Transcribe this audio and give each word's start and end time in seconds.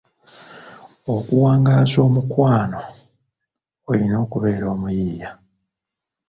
Okuwangaaza 1.15 1.97
omukwano 2.07 2.79
olina 3.89 4.15
okubeera 4.25 4.65
omuyiiya. 4.75 5.29